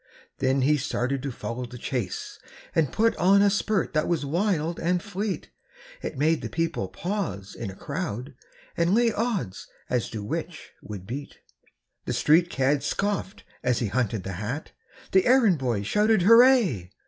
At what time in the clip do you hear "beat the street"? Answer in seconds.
11.05-12.49